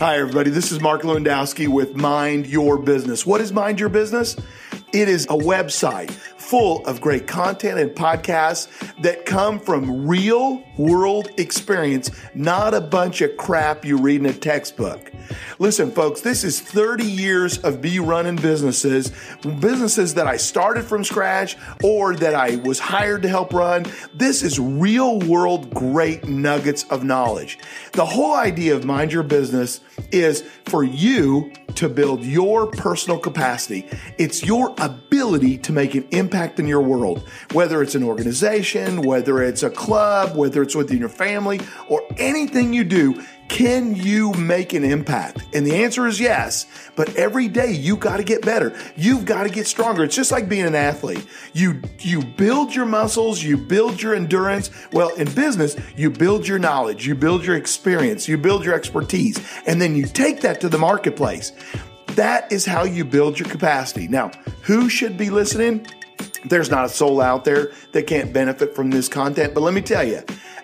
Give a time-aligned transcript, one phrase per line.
[0.00, 0.48] Hi, everybody.
[0.48, 3.26] This is Mark Lewandowski with Mind Your Business.
[3.26, 4.34] What is Mind Your Business?
[4.94, 8.66] It is a website full of great content and podcasts
[9.02, 14.32] that come from real world experience, not a bunch of crap you read in a
[14.32, 15.09] textbook.
[15.60, 19.12] Listen, folks, this is 30 years of me running businesses,
[19.42, 23.84] businesses that I started from scratch or that I was hired to help run.
[24.14, 27.58] This is real world great nuggets of knowledge.
[27.92, 33.86] The whole idea of Mind Your Business is for you to build your personal capacity.
[34.16, 39.42] It's your ability to make an impact in your world, whether it's an organization, whether
[39.42, 43.22] it's a club, whether it's within your family, or anything you do.
[43.48, 45.44] Can you make an impact?
[45.52, 46.66] And the answer is yes.
[46.94, 48.78] But every day you got to get better.
[48.94, 50.04] You've got to get stronger.
[50.04, 51.26] It's just like being an athlete.
[51.52, 54.70] You you build your muscles, you build your endurance.
[54.92, 59.44] Well, in business, you build your knowledge, you build your experience, you build your expertise,
[59.66, 61.50] and then you take that to the marketplace.
[62.16, 64.08] That is how you build your capacity.
[64.08, 64.30] Now,
[64.62, 65.86] who should be listening?
[66.44, 69.80] There's not a soul out there that can't benefit from this content, but let me
[69.80, 70.22] tell you,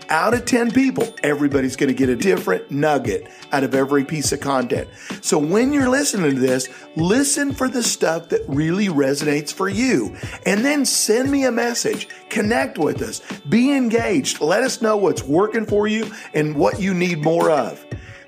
[0.09, 4.33] out of 10 people, everybody's going to get a different nugget out of every piece
[4.33, 4.89] of content.
[5.21, 10.17] So when you're listening to this, listen for the stuff that really resonates for you.
[10.45, 12.09] And then send me a message.
[12.29, 13.21] Connect with us.
[13.49, 14.41] Be engaged.
[14.41, 17.85] Let us know what's working for you and what you need more of.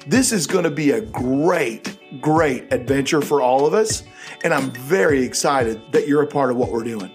[0.06, 4.02] This is going to be a great, great adventure for all of us.
[4.44, 7.10] And I'm very excited that you're a part of what we're doing.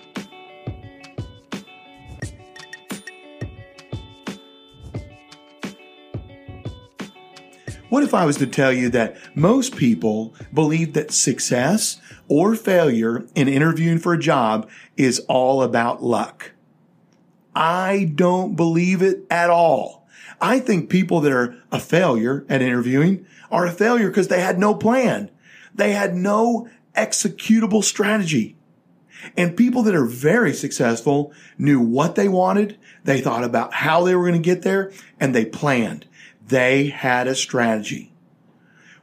[7.90, 13.28] What if I was to tell you that most people believe that success or failure
[13.36, 16.54] in interviewing for a job is all about luck?
[17.56, 20.03] I don't believe it at all.
[20.44, 24.60] I think people that are a failure at interviewing are a failure because they had
[24.60, 25.32] no plan.
[25.74, 26.68] They had no
[26.98, 28.58] executable strategy.
[29.38, 32.78] And people that are very successful knew what they wanted.
[33.06, 36.08] They thought about how they were going to get there and they planned.
[36.46, 38.12] They had a strategy.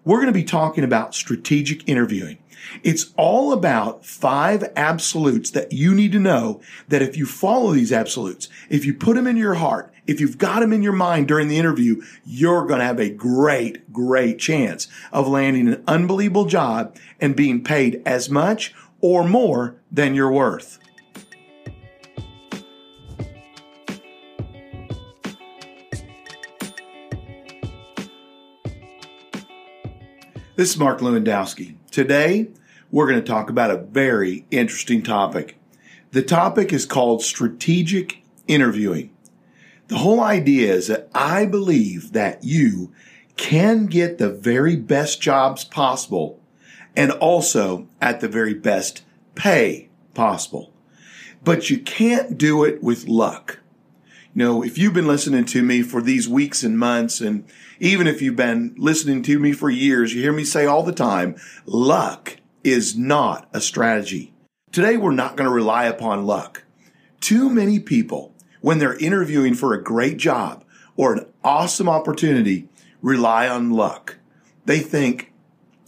[0.04, 2.36] We're going to be talking about strategic interviewing.
[2.82, 7.92] It's all about five absolutes that you need to know that if you follow these
[7.92, 11.28] absolutes, if you put them in your heart, if you've got them in your mind
[11.28, 16.47] during the interview, you're going to have a great, great chance of landing an unbelievable
[16.47, 20.81] job and being paid as much or more than you're worth.
[30.56, 31.77] This is Mark Lewandowski.
[31.92, 32.48] Today,
[32.91, 35.56] we're going to talk about a very interesting topic.
[36.10, 39.12] The topic is called strategic interviewing.
[39.90, 42.92] The whole idea is that I believe that you
[43.36, 46.38] can get the very best jobs possible
[46.94, 49.02] and also at the very best
[49.34, 50.72] pay possible.
[51.42, 53.58] But you can't do it with luck.
[54.32, 57.44] You know, if you've been listening to me for these weeks and months, and
[57.80, 60.92] even if you've been listening to me for years, you hear me say all the
[60.92, 61.34] time,
[61.66, 64.32] luck is not a strategy.
[64.70, 66.62] Today, we're not going to rely upon luck.
[67.20, 70.65] Too many people, when they're interviewing for a great job
[70.97, 72.69] or an awesome opportunity,
[73.00, 74.16] rely on luck.
[74.66, 75.32] They think,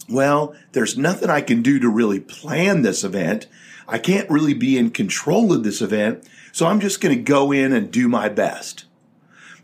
[0.09, 3.47] well, there's nothing I can do to really plan this event.
[3.87, 6.27] I can't really be in control of this event.
[6.51, 8.85] So I'm just going to go in and do my best.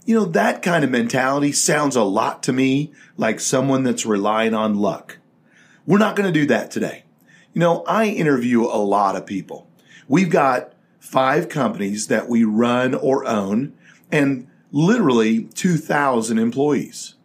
[0.06, 4.54] You know, that kind of mentality sounds a lot to me like someone that's relying
[4.54, 5.18] on luck.
[5.86, 7.04] We're not going to do that today.
[7.54, 9.68] You know, I interview a lot of people.
[10.08, 10.74] We've got
[11.10, 13.74] five companies that we run or own
[14.12, 17.16] and literally 2,000 employees.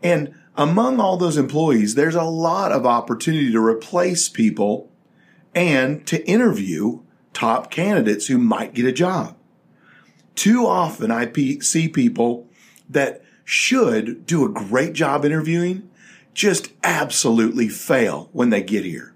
[0.00, 4.92] And among all those employees, there's a lot of opportunity to replace people
[5.56, 7.00] and to interview
[7.32, 9.36] top candidates who might get a job.
[10.36, 11.28] Too often I
[11.60, 12.46] see people
[12.88, 15.90] that should do a great job interviewing
[16.32, 19.15] just absolutely fail when they get here.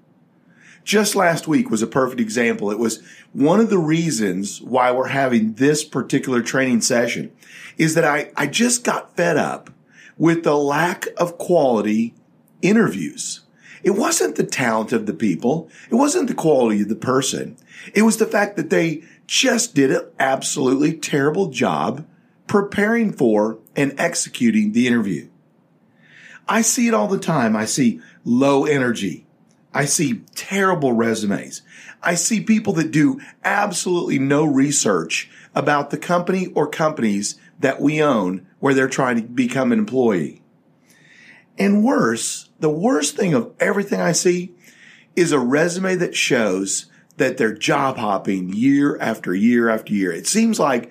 [0.84, 2.70] Just last week was a perfect example.
[2.70, 7.32] It was one of the reasons why we're having this particular training session
[7.76, 9.70] is that I, I just got fed up
[10.16, 12.14] with the lack of quality
[12.62, 13.40] interviews.
[13.82, 15.70] It wasn't the talent of the people.
[15.90, 17.56] It wasn't the quality of the person.
[17.94, 22.06] It was the fact that they just did an absolutely terrible job
[22.46, 25.28] preparing for and executing the interview.
[26.48, 27.54] I see it all the time.
[27.54, 29.24] I see low energy.
[29.72, 31.62] I see terrible resumes.
[32.02, 38.02] I see people that do absolutely no research about the company or companies that we
[38.02, 40.42] own where they're trying to become an employee.
[41.58, 44.54] And worse, the worst thing of everything I see
[45.14, 46.86] is a resume that shows
[47.16, 50.10] that they're job hopping year after year after year.
[50.10, 50.90] It seems like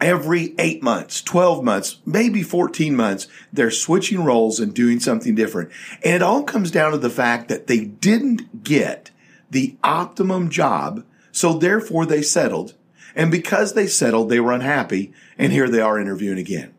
[0.00, 5.70] every eight months, 12 months, maybe 14 months, they're switching roles and doing something different.
[6.04, 9.10] And it all comes down to the fact that they didn't get
[9.50, 11.04] the optimum job.
[11.32, 12.74] So therefore they settled.
[13.14, 15.12] And because they settled, they were unhappy.
[15.38, 16.74] And here they are interviewing again.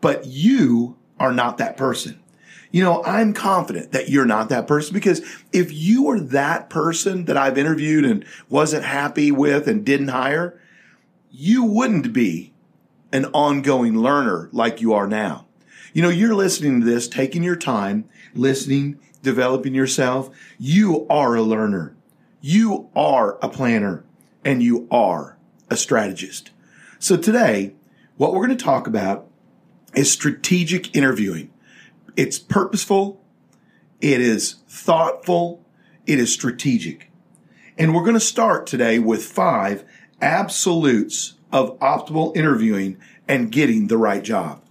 [0.00, 2.20] But you are not that person.
[2.70, 5.22] You know, I'm confident that you're not that person because
[5.52, 10.60] if you were that person that I've interviewed and wasn't happy with and didn't hire,
[11.38, 12.54] you wouldn't be
[13.12, 15.46] an ongoing learner like you are now.
[15.92, 20.30] You know, you're listening to this, taking your time, listening, developing yourself.
[20.58, 21.94] You are a learner.
[22.40, 24.02] You are a planner
[24.46, 25.36] and you are
[25.68, 26.52] a strategist.
[26.98, 27.74] So today,
[28.16, 29.28] what we're going to talk about
[29.94, 31.52] is strategic interviewing.
[32.16, 33.22] It's purposeful.
[34.00, 35.62] It is thoughtful.
[36.06, 37.10] It is strategic.
[37.76, 39.84] And we're going to start today with five
[40.20, 42.98] absolutes of optimal interviewing
[43.28, 44.62] and getting the right job.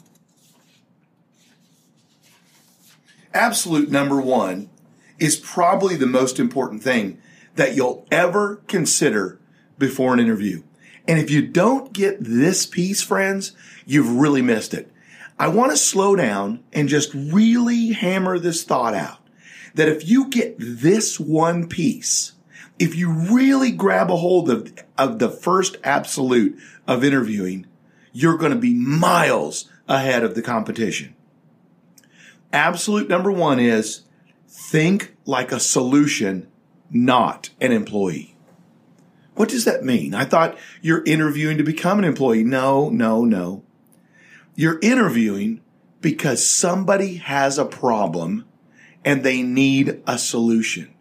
[3.34, 4.70] Absolute number one
[5.20, 7.22] is probably the most important thing
[7.56, 9.40] that you'll ever consider
[9.78, 10.64] before an interview.
[11.08, 13.52] And if you don't get this piece, friends,
[13.86, 14.92] you've really missed it.
[15.38, 19.20] I want to slow down and just really hammer this thought out
[19.74, 22.32] that if you get this one piece,
[22.78, 27.68] if you really grab a hold of, of the first absolute of interviewing,
[28.12, 31.16] you're going to be miles ahead of the competition.
[32.52, 34.02] Absolute number one is
[34.48, 36.48] think like a solution,
[36.90, 38.36] not an employee.
[39.36, 40.14] What does that mean?
[40.14, 42.44] I thought you're interviewing to become an employee.
[42.44, 43.64] No, no, no.
[44.56, 45.62] You're interviewing
[46.00, 48.46] because somebody has a problem
[49.04, 50.95] and they need a solution.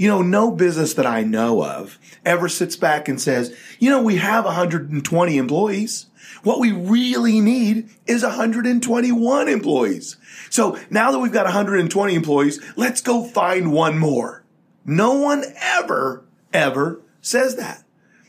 [0.00, 4.00] You know, no business that I know of ever sits back and says, you know,
[4.00, 6.06] we have 120 employees.
[6.42, 10.16] What we really need is 121 employees.
[10.48, 14.42] So now that we've got 120 employees, let's go find one more.
[14.86, 17.84] No one ever, ever says that.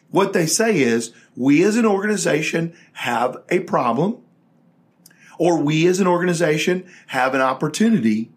[0.09, 4.18] What they say is we as an organization have a problem
[5.39, 8.29] or we as an organization have an opportunity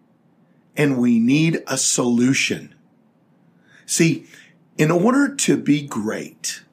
[0.77, 2.74] and we need a solution.
[3.85, 4.25] See,
[4.77, 6.63] in order to be great,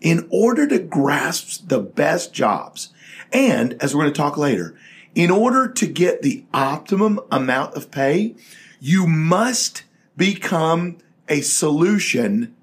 [0.00, 2.92] in order to grasp the best jobs,
[3.32, 4.76] and as we're going to talk later,
[5.14, 8.34] in order to get the optimum amount of pay,
[8.80, 9.84] you must
[10.16, 10.98] become
[11.28, 12.54] a solution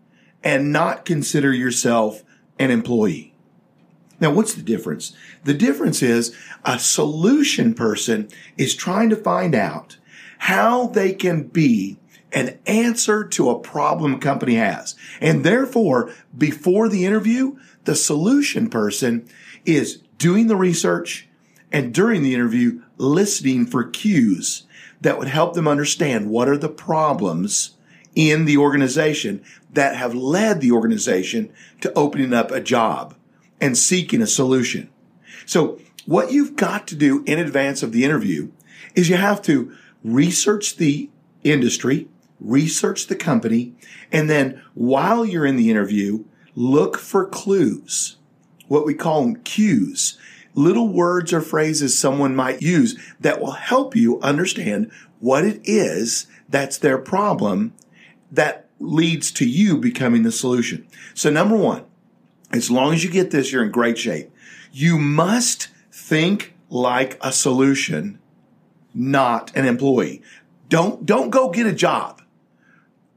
[0.43, 2.23] and not consider yourself
[2.57, 3.33] an employee.
[4.19, 5.13] Now, what's the difference?
[5.43, 6.35] The difference is
[6.65, 9.97] a solution person is trying to find out
[10.39, 11.98] how they can be
[12.31, 14.95] an answer to a problem a company has.
[15.19, 19.27] And therefore, before the interview, the solution person
[19.65, 21.27] is doing the research
[21.71, 24.63] and during the interview, listening for cues
[25.01, 27.77] that would help them understand what are the problems
[28.15, 33.15] in the organization that have led the organization to opening up a job
[33.61, 34.89] and seeking a solution.
[35.45, 38.51] So what you've got to do in advance of the interview
[38.95, 39.71] is you have to
[40.03, 41.09] research the
[41.43, 42.07] industry,
[42.39, 43.73] research the company,
[44.11, 46.23] and then while you're in the interview,
[46.55, 48.17] look for clues,
[48.67, 50.17] what we call them cues,
[50.53, 56.27] little words or phrases someone might use that will help you understand what it is
[56.49, 57.73] that's their problem
[58.31, 60.87] that leads to you becoming the solution.
[61.13, 61.85] So number one,
[62.51, 64.31] as long as you get this, you're in great shape.
[64.71, 68.19] You must think like a solution,
[68.93, 70.21] not an employee.
[70.69, 72.18] Don't, don't go get a job.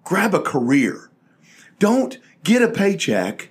[0.05, 1.11] Grab a career.
[1.79, 3.51] Don't get a paycheck.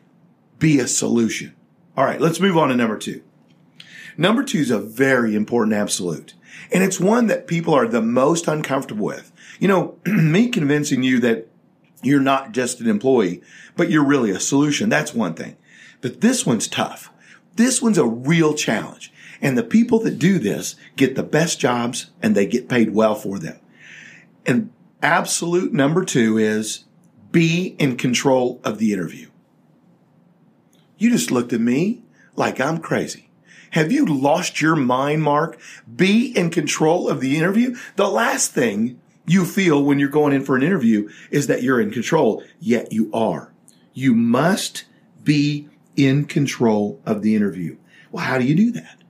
[0.59, 1.55] Be a solution.
[1.97, 3.23] All right, let's move on to number two.
[4.17, 6.33] Number two is a very important absolute.
[6.71, 9.31] And it's one that people are the most uncomfortable with.
[9.59, 11.47] You know, me convincing you that
[12.03, 13.41] you're not just an employee,
[13.75, 14.89] but you're really a solution.
[14.89, 15.57] That's one thing.
[16.01, 17.11] But this one's tough.
[17.55, 19.13] This one's a real challenge.
[19.41, 23.15] And the people that do this get the best jobs and they get paid well
[23.15, 23.59] for them.
[24.45, 26.85] And absolute number two is
[27.31, 29.29] be in control of the interview.
[30.97, 32.03] You just looked at me
[32.35, 33.29] like I'm crazy.
[33.71, 35.59] Have you lost your mind, Mark?
[35.93, 37.75] Be in control of the interview.
[37.95, 41.79] The last thing you feel when you're going in for an interview is that you're
[41.79, 43.53] in control, yet you are.
[43.93, 44.85] You must
[45.23, 47.77] be in control of the interview.
[48.11, 49.00] Well, how do you do that?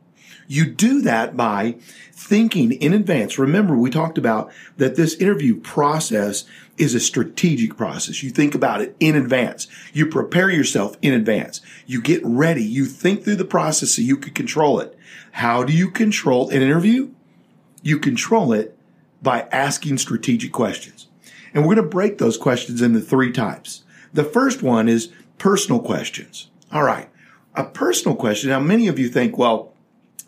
[0.51, 1.77] You do that by
[2.12, 3.39] thinking in advance.
[3.39, 6.43] Remember, we talked about that this interview process
[6.77, 8.22] is a strategic process.
[8.22, 9.67] You think about it in advance.
[9.93, 11.62] You prepare yourself in advance.
[11.86, 12.65] You get ready.
[12.65, 15.00] You think through the process so you can control it.
[15.31, 17.12] How do you control an interview?
[17.81, 18.77] You control it
[19.22, 21.08] by asking strategic questions.
[21.53, 23.84] And we're going to break those questions into three types.
[24.12, 26.50] The first one is personal questions.
[26.74, 27.08] All right.
[27.55, 28.50] A personal question.
[28.50, 29.70] Now, many of you think, well,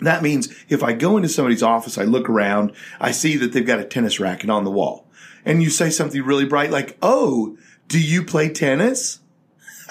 [0.02, 3.66] that means if I go into somebody's office, I look around, I see that they've
[3.66, 5.08] got a tennis racket on the wall
[5.46, 7.58] and you say something really bright like, Oh,
[7.88, 9.20] do you play tennis?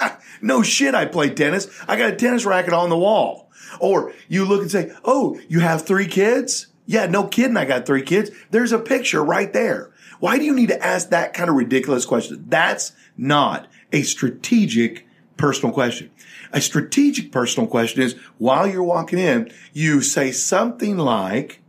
[0.42, 0.94] no shit.
[0.94, 1.68] I play tennis.
[1.87, 3.50] I got a tennis racket on the wall.
[3.80, 6.68] Or you look and say, Oh, you have three kids?
[6.87, 7.56] Yeah, no kidding.
[7.56, 8.30] I got three kids.
[8.50, 9.92] There's a picture right there.
[10.21, 12.44] Why do you need to ask that kind of ridiculous question?
[12.49, 15.06] That's not a strategic
[15.43, 16.09] personal question.
[16.53, 21.61] A strategic personal question is while you're walking in, you say something like,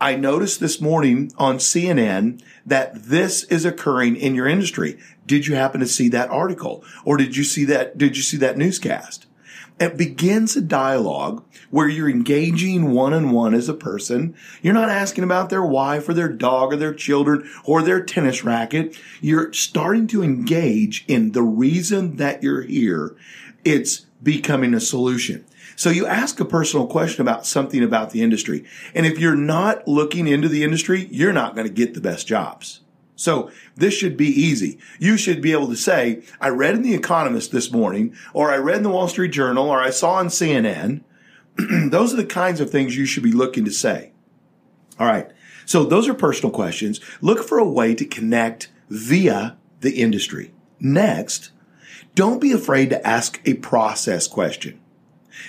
[0.00, 4.98] I noticed this morning on CNN that this is occurring in your industry.
[5.26, 6.82] Did you happen to see that article?
[7.04, 9.26] Or did you see that, did you see that newscast?
[9.80, 14.36] It begins a dialogue where you're engaging one on one as a person.
[14.62, 18.44] You're not asking about their wife or their dog or their children or their tennis
[18.44, 18.96] racket.
[19.20, 23.16] You're starting to engage in the reason that you're here.
[23.64, 25.44] It's becoming a solution.
[25.74, 28.64] So you ask a personal question about something about the industry.
[28.94, 32.28] And if you're not looking into the industry, you're not going to get the best
[32.28, 32.80] jobs.
[33.16, 34.78] So this should be easy.
[34.98, 38.56] You should be able to say, I read in The Economist this morning, or I
[38.56, 41.02] read in the Wall Street Journal, or I saw on CNN.
[41.90, 44.12] those are the kinds of things you should be looking to say.
[44.98, 45.30] All right.
[45.66, 47.00] So those are personal questions.
[47.20, 50.52] Look for a way to connect via the industry.
[50.80, 51.50] Next,
[52.14, 54.80] don't be afraid to ask a process question.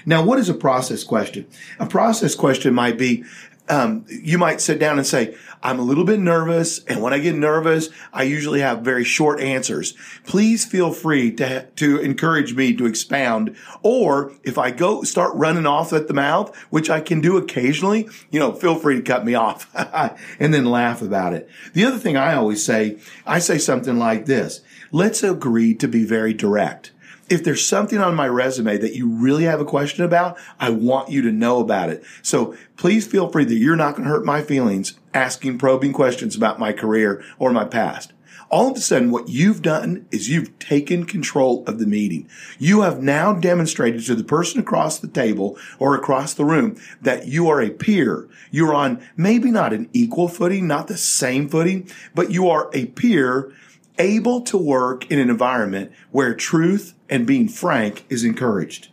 [0.05, 1.47] Now, what is a process question?
[1.79, 3.23] A process question might be,
[3.67, 6.83] um, you might sit down and say, I'm a little bit nervous.
[6.85, 9.95] And when I get nervous, I usually have very short answers.
[10.25, 13.55] Please feel free to, to encourage me to expound.
[13.81, 18.07] Or if I go start running off at the mouth, which I can do occasionally,
[18.29, 19.69] you know, feel free to cut me off
[20.39, 21.49] and then laugh about it.
[21.73, 24.61] The other thing I always say, I say something like this.
[24.91, 26.91] Let's agree to be very direct
[27.29, 31.09] if there's something on my resume that you really have a question about, I want
[31.09, 32.03] you to know about it.
[32.21, 36.35] So please feel free that you're not going to hurt my feelings asking probing questions
[36.35, 38.13] about my career or my past.
[38.51, 42.29] All of a sudden, what you've done is you've taken control of the meeting.
[42.59, 47.27] You have now demonstrated to the person across the table or across the room that
[47.27, 48.29] you are a peer.
[48.51, 52.85] You're on maybe not an equal footing, not the same footing, but you are a
[52.85, 53.51] peer
[53.97, 58.89] able to work in an environment where truth and being frank is encouraged.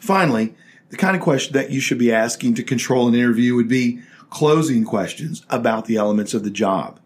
[0.00, 0.54] Finally,
[0.90, 4.02] the kind of question that you should be asking to control an interview would be
[4.30, 6.98] closing questions about the elements of the job.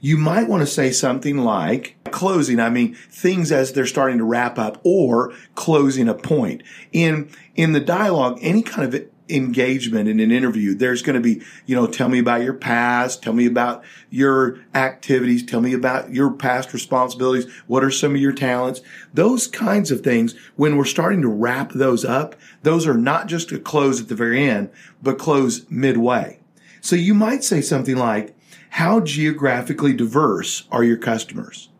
[0.00, 2.60] You might want to say something like closing.
[2.60, 6.62] I mean, things as they're starting to wrap up or closing a point.
[6.92, 11.42] In, in the dialogue, any kind of engagement in an interview, there's going to be,
[11.66, 16.12] you know, tell me about your past, tell me about your activities, tell me about
[16.12, 18.80] your past responsibilities, what are some of your talents,
[19.12, 20.34] those kinds of things.
[20.56, 24.14] When we're starting to wrap those up, those are not just a close at the
[24.14, 24.70] very end,
[25.02, 26.40] but close midway.
[26.80, 28.36] So you might say something like,
[28.70, 31.70] how geographically diverse are your customers?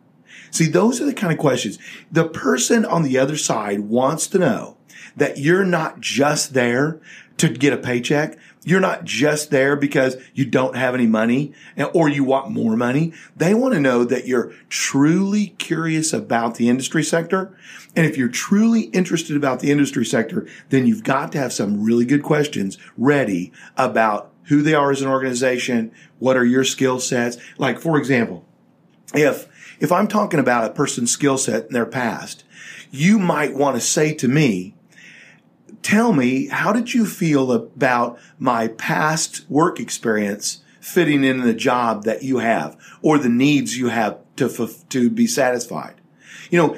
[0.49, 1.77] See, those are the kind of questions
[2.09, 4.77] the person on the other side wants to know
[5.17, 7.01] that you're not just there
[7.37, 8.37] to get a paycheck.
[8.63, 11.53] You're not just there because you don't have any money
[11.93, 13.13] or you want more money.
[13.35, 17.55] They want to know that you're truly curious about the industry sector.
[17.95, 21.83] And if you're truly interested about the industry sector, then you've got to have some
[21.83, 25.91] really good questions ready about who they are as an organization.
[26.19, 27.37] What are your skill sets?
[27.57, 28.45] Like, for example,
[29.13, 29.47] if,
[29.79, 32.43] if I'm talking about a person's skill set in their past,
[32.89, 34.75] you might want to say to me,
[35.85, 42.05] tell me, how did you feel about my past work experience fitting in the job
[42.05, 45.93] that you have or the needs you have to, to be satisfied?
[46.49, 46.77] You know,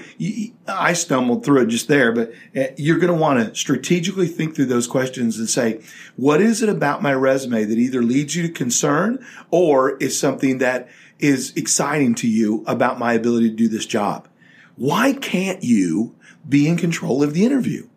[0.68, 4.56] I stumbled through it just there, but eh, you're going to want to strategically think
[4.56, 5.82] through those questions and say,
[6.18, 10.58] what is it about my resume that either leads you to concern or is something
[10.58, 14.28] that is exciting to you about my ability to do this job?
[14.76, 16.14] Why can't you
[16.48, 17.88] be in control of the interview?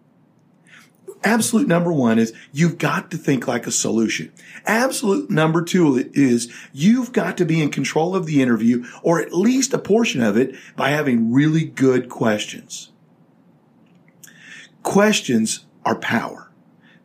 [1.22, 4.32] Absolute number one is you've got to think like a solution.
[4.64, 9.34] Absolute number two is you've got to be in control of the interview or at
[9.34, 12.90] least a portion of it by having really good questions.
[14.82, 16.50] Questions are power.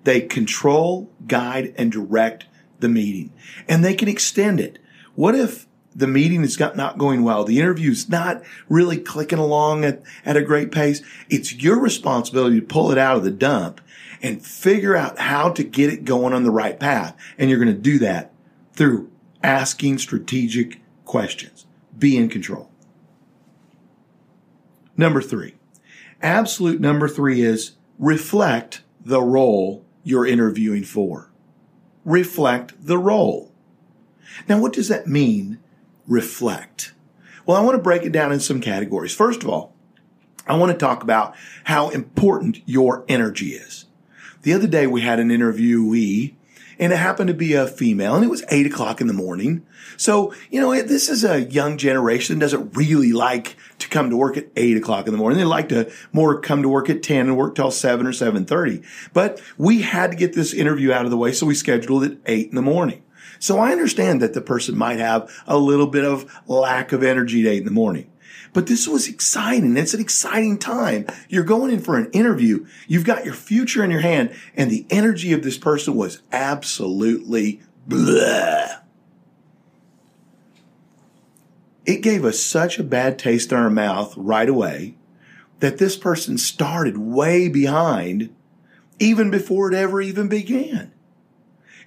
[0.05, 2.45] They control, guide, and direct
[2.79, 3.33] the meeting.
[3.67, 4.79] And they can extend it.
[5.15, 7.43] What if the meeting is not going well?
[7.43, 11.01] The interview is not really clicking along at, at a great pace.
[11.29, 13.81] It's your responsibility to pull it out of the dump
[14.21, 17.15] and figure out how to get it going on the right path.
[17.37, 18.33] And you're going to do that
[18.73, 19.11] through
[19.43, 21.65] asking strategic questions.
[21.97, 22.71] Be in control.
[24.97, 25.55] Number three,
[26.21, 31.31] absolute number three is reflect the role you're interviewing for.
[32.05, 33.51] Reflect the role.
[34.47, 35.59] Now, what does that mean?
[36.07, 36.93] Reflect.
[37.45, 39.13] Well, I want to break it down in some categories.
[39.13, 39.73] First of all,
[40.47, 43.85] I want to talk about how important your energy is.
[44.45, 46.35] The other day we had an interviewee
[46.77, 49.65] and it happened to be a female and it was eight o'clock in the morning.
[49.97, 54.15] So, you know, this is a young generation that doesn't really like to come to
[54.15, 55.39] work at eight o'clock in the morning.
[55.39, 58.85] They like to more come to work at 10 and work till seven or 7.30.
[59.13, 61.31] But we had to get this interview out of the way.
[61.31, 63.01] So we scheduled it eight in the morning.
[63.39, 67.41] So I understand that the person might have a little bit of lack of energy
[67.41, 68.11] at eight in the morning.
[68.53, 69.75] But this was exciting.
[69.77, 71.07] It's an exciting time.
[71.29, 72.65] You're going in for an interview.
[72.87, 77.61] You've got your future in your hand and the energy of this person was absolutely
[77.85, 78.67] blah.
[81.85, 84.95] It gave us such a bad taste in our mouth right away
[85.59, 88.33] that this person started way behind
[88.99, 90.91] even before it ever even began.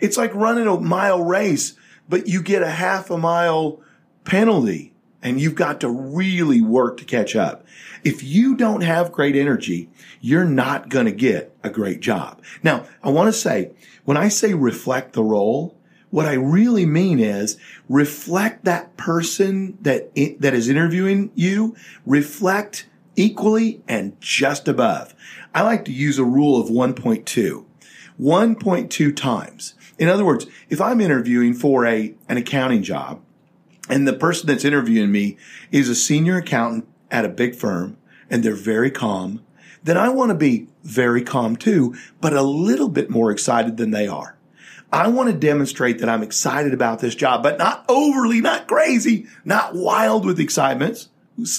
[0.00, 1.74] It's like running a mile race,
[2.08, 3.80] but you get a half a mile
[4.24, 7.64] penalty and you've got to really work to catch up.
[8.04, 9.88] If you don't have great energy,
[10.20, 12.40] you're not going to get a great job.
[12.62, 13.72] Now, I want to say,
[14.04, 15.76] when I say reflect the role,
[16.10, 17.58] what I really mean is
[17.88, 25.14] reflect that person that, that is interviewing you, reflect equally and just above.
[25.54, 27.64] I like to use a rule of 1.2.
[28.20, 29.74] 1.2 times.
[29.98, 33.20] In other words, if I'm interviewing for a, an accounting job,
[33.88, 35.37] and the person that's interviewing me
[35.70, 37.96] is a senior accountant at a big firm
[38.31, 39.42] and they're very calm,
[39.83, 43.90] then I want to be very calm too, but a little bit more excited than
[43.90, 44.37] they are.
[44.92, 49.27] I want to demonstrate that I'm excited about this job, but not overly, not crazy,
[49.44, 51.09] not wild with excitement,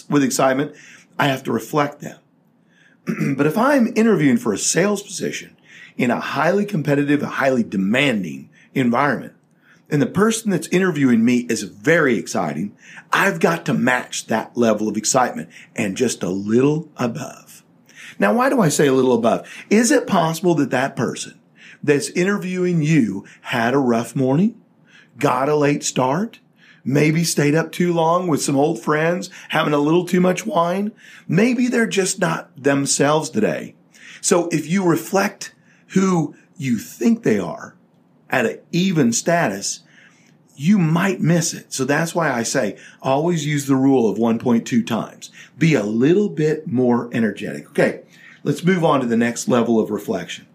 [0.09, 0.75] with excitement.
[1.17, 2.19] I have to reflect them.
[3.37, 5.55] but if I'm interviewing for a sales position
[5.95, 9.33] in a highly competitive, highly demanding environment,
[9.89, 12.75] and the person that's interviewing me is very exciting,
[13.11, 17.63] I've got to match that level of excitement and just a little above.
[18.19, 19.47] Now, why do I say a little above?
[19.69, 21.39] Is it possible that that person
[21.81, 24.61] that's interviewing you had a rough morning,
[25.17, 26.39] got a late start,
[26.83, 30.91] maybe stayed up too long with some old friends, having a little too much wine?
[31.27, 33.75] Maybe they're just not themselves today.
[34.21, 35.55] So if you reflect
[35.89, 37.75] who you think they are,
[38.29, 39.81] at an even status,
[40.55, 41.71] you might miss it.
[41.71, 45.31] So that's why I say always use the rule of 1.2 times.
[45.57, 47.69] Be a little bit more energetic.
[47.69, 48.01] Okay.
[48.43, 50.47] Let's move on to the next level of reflection.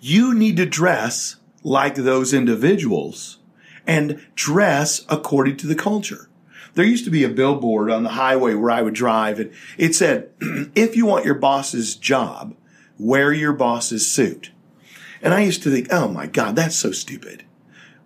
[0.00, 3.38] You need to dress like those individuals
[3.86, 6.28] and dress according to the culture.
[6.74, 9.94] There used to be a billboard on the highway where I would drive and it
[9.94, 12.54] said, if you want your boss's job,
[12.98, 14.50] wear your boss's suit.
[15.22, 17.44] And I used to think, oh my God, that's so stupid.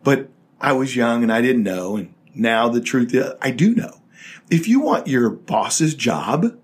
[0.03, 0.29] But
[0.61, 1.96] I was young and I didn't know.
[1.96, 4.01] And now the truth is, I do know.
[4.51, 6.59] If you want your boss's job,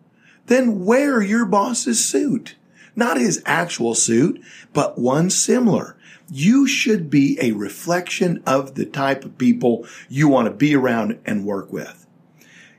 [0.46, 2.56] then wear your boss's suit.
[2.94, 5.96] Not his actual suit, but one similar.
[6.30, 11.18] You should be a reflection of the type of people you want to be around
[11.24, 12.05] and work with.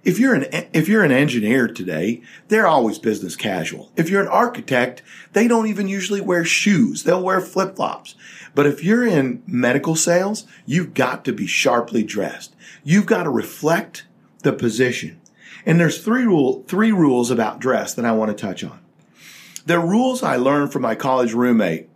[0.07, 3.91] If you're an, if you're an engineer today, they're always business casual.
[3.97, 5.01] If you're an architect,
[5.33, 7.03] they don't even usually wear shoes.
[7.03, 8.15] They'll wear flip flops.
[8.55, 12.55] But if you're in medical sales, you've got to be sharply dressed.
[12.85, 14.05] You've got to reflect
[14.43, 15.19] the position.
[15.65, 18.79] And there's three rule, three rules about dress that I want to touch on.
[19.65, 21.89] They're rules I learned from my college roommate.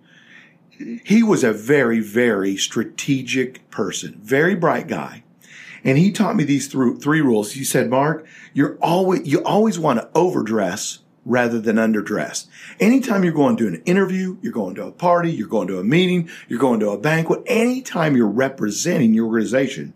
[1.05, 5.23] He was a very, very strategic person, very bright guy.
[5.83, 7.53] And he taught me these three rules.
[7.53, 12.47] He said, Mark, you're always, you always want to overdress rather than underdress.
[12.79, 15.83] Anytime you're going to an interview, you're going to a party, you're going to a
[15.83, 19.93] meeting, you're going to a banquet, anytime you're representing your organization,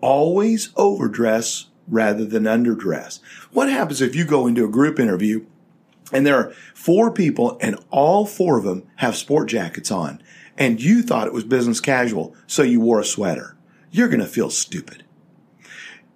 [0.00, 3.20] always overdress rather than underdress.
[3.52, 5.46] What happens if you go into a group interview
[6.12, 10.22] and there are four people and all four of them have sport jackets on
[10.56, 13.56] and you thought it was business casual, so you wore a sweater?
[13.90, 15.04] You're going to feel stupid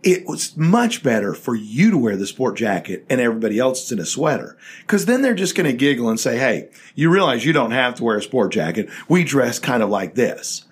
[0.03, 3.93] it was much better for you to wear the sport jacket and everybody else is
[3.93, 4.57] in a sweater.
[4.87, 7.95] Cause then they're just going to giggle and say, Hey, you realize you don't have
[7.97, 8.91] to wear a sport jacket.
[9.09, 10.65] We dress kind of like this.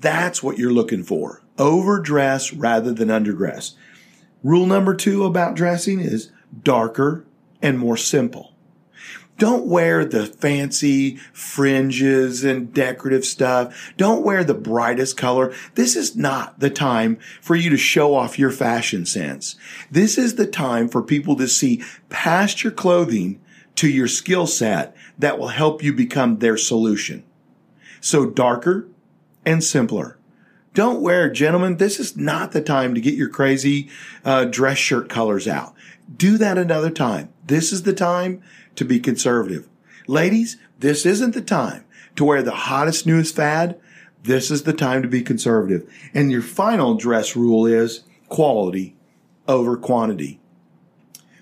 [0.00, 1.42] That's what you're looking for.
[1.58, 3.74] Overdress rather than underdress.
[4.44, 6.30] Rule number two about dressing is
[6.62, 7.24] darker
[7.60, 8.54] and more simple.
[9.38, 13.92] Don't wear the fancy fringes and decorative stuff.
[13.96, 15.54] Don't wear the brightest color.
[15.76, 19.54] This is not the time for you to show off your fashion sense.
[19.90, 23.40] This is the time for people to see past your clothing
[23.76, 27.22] to your skill set that will help you become their solution.
[28.00, 28.88] So darker
[29.46, 30.18] and simpler.
[30.74, 33.88] Don't wear, gentlemen, this is not the time to get your crazy
[34.24, 35.74] uh, dress shirt colors out.
[36.14, 37.32] Do that another time.
[37.46, 38.42] This is the time
[38.76, 39.68] to be conservative.
[40.06, 41.84] Ladies, this isn't the time
[42.16, 43.78] to wear the hottest, newest fad.
[44.22, 45.88] This is the time to be conservative.
[46.14, 48.96] And your final dress rule is quality
[49.46, 50.40] over quantity.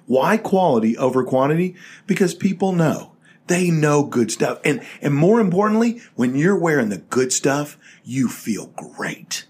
[0.07, 1.75] Why quality over quantity?
[2.07, 3.13] Because people know.
[3.49, 4.61] They know good stuff.
[4.65, 9.47] And, and more importantly, when you're wearing the good stuff, you feel great.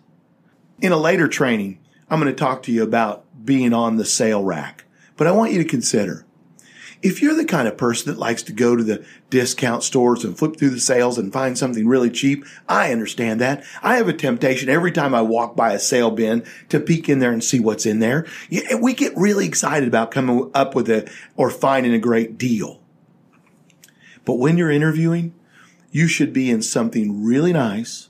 [0.81, 1.79] In a later training,
[2.11, 4.85] I'm going to talk to you about being on the sale rack.
[5.16, 6.26] But I want you to consider
[7.02, 10.37] if you're the kind of person that likes to go to the discount stores and
[10.37, 13.64] flip through the sales and find something really cheap, I understand that.
[13.83, 17.18] I have a temptation every time I walk by a sale bin to peek in
[17.18, 18.26] there and see what's in there.
[18.81, 22.81] We get really excited about coming up with a or finding a great deal.
[24.24, 25.35] But when you're interviewing,
[25.90, 28.09] you should be in something really nice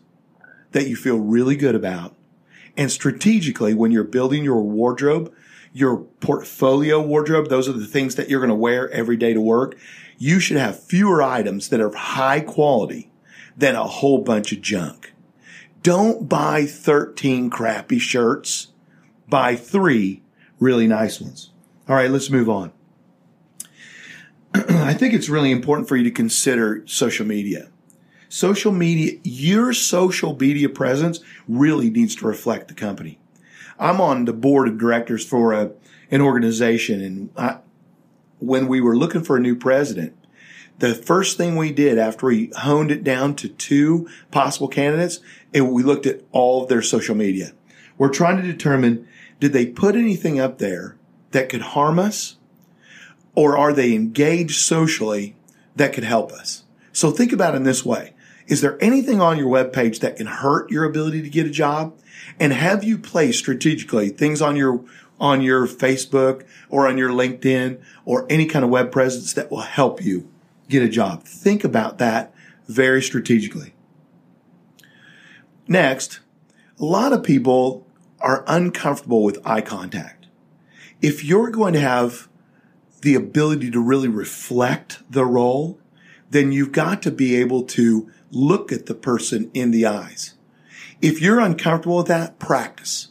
[0.73, 2.15] that you feel really good about.
[2.77, 5.35] And strategically, when you're building your wardrobe,
[5.77, 9.41] your portfolio wardrobe, those are the things that you're going to wear every day to
[9.43, 9.77] work.
[10.17, 13.11] You should have fewer items that are high quality
[13.55, 15.13] than a whole bunch of junk.
[15.83, 18.69] Don't buy 13 crappy shirts.
[19.29, 20.23] Buy three
[20.59, 21.53] really nice ones.
[21.87, 22.73] All right, let's move on.
[24.55, 27.69] I think it's really important for you to consider social media.
[28.31, 33.19] Social media, your social media presence really needs to reflect the company.
[33.79, 35.73] I'm on the board of directors for a,
[36.11, 37.59] an organization, and I,
[38.39, 40.17] when we were looking for a new president,
[40.79, 45.21] the first thing we did after we honed it down to two possible candidates,
[45.55, 47.53] and we looked at all of their social media.
[47.97, 49.09] We're trying to determine
[49.41, 50.97] did they put anything up there
[51.31, 52.37] that could harm us,
[53.35, 55.37] or are they engaged socially
[55.75, 56.65] that could help us?
[56.93, 58.15] So think about it in this way.
[58.47, 61.99] Is there anything on your webpage that can hurt your ability to get a job?
[62.39, 64.85] And have you placed strategically things on your
[65.19, 69.61] on your Facebook or on your LinkedIn or any kind of web presence that will
[69.61, 70.31] help you
[70.69, 71.25] get a job?
[71.25, 72.35] Think about that
[72.69, 73.75] very strategically.
[75.67, 76.21] Next,
[76.79, 77.87] a lot of people
[78.21, 80.27] are uncomfortable with eye contact.
[81.01, 82.29] If you're going to have
[83.03, 85.81] the ability to really reflect the role,
[86.31, 90.35] then you've got to be able to look at the person in the eyes.
[91.01, 93.09] If you're uncomfortable with that, practice.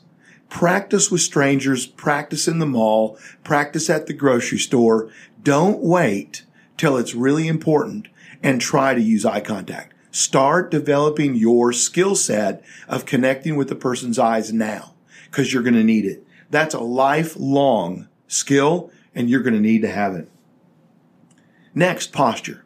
[0.50, 5.12] Practice with strangers, practice in the mall, practice at the grocery store.
[5.44, 6.46] Don't wait
[6.78, 8.08] till it's really important
[8.42, 9.94] and try to use eye contact.
[10.12, 14.94] Start developing your skill set of connecting with the person's eyes now
[15.26, 16.26] because you're going to need it.
[16.50, 20.30] That's a lifelong skill and you're going to need to have it.
[21.74, 22.65] Next, posture.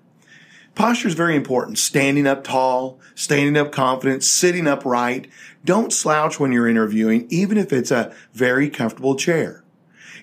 [0.79, 1.77] Posture is very important.
[1.77, 5.27] Standing up tall, standing up confident, sitting upright.
[5.65, 9.65] Don't slouch when you're interviewing, even if it's a very comfortable chair.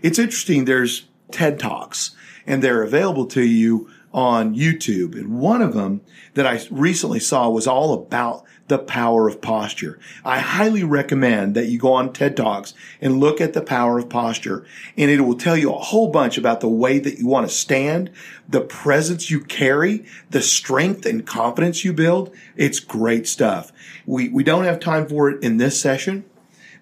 [0.01, 0.65] It's interesting.
[0.65, 2.17] There's TED Talks
[2.47, 5.15] and they're available to you on YouTube.
[5.15, 6.01] And one of them
[6.33, 9.99] that I recently saw was all about the power of posture.
[10.25, 14.09] I highly recommend that you go on TED Talks and look at the power of
[14.09, 17.49] posture and it will tell you a whole bunch about the way that you want
[17.49, 18.11] to stand,
[18.49, 22.35] the presence you carry, the strength and confidence you build.
[22.57, 23.73] It's great stuff.
[24.05, 26.25] We, we don't have time for it in this session,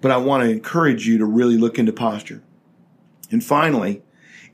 [0.01, 2.43] but I want to encourage you to really look into posture.
[3.31, 4.03] And finally,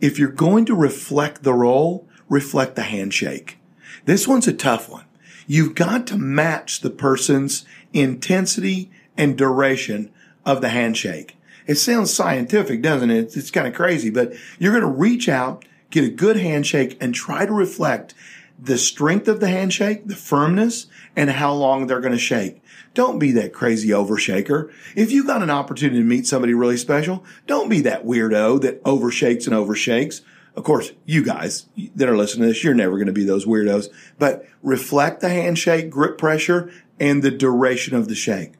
[0.00, 3.58] if you're going to reflect the role, reflect the handshake.
[4.04, 5.04] This one's a tough one.
[5.50, 10.12] You've got to match the person's intensity and duration
[10.46, 11.36] of the handshake.
[11.66, 13.18] It sounds scientific, doesn't it?
[13.18, 16.96] It's, it's kind of crazy, but you're going to reach out, get a good handshake
[17.00, 18.14] and try to reflect
[18.60, 20.86] the strength of the handshake, the firmness,
[21.16, 22.62] and how long they're going to shake.
[22.94, 24.72] Don't be that crazy overshaker.
[24.94, 28.80] If you got an opportunity to meet somebody really special, don't be that weirdo that
[28.84, 30.22] overshakes and overshakes.
[30.56, 33.46] Of course, you guys that are listening to this, you're never going to be those
[33.46, 38.52] weirdos, but reflect the handshake, grip pressure, and the duration of the shake.